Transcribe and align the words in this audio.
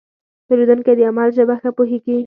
پیرودونکی 0.47 0.93
د 0.97 1.01
عمل 1.09 1.29
ژبه 1.37 1.55
ښه 1.61 1.69
پوهېږي. 1.77 2.17